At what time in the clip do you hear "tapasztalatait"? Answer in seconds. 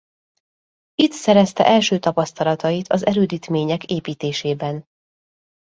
1.99-2.87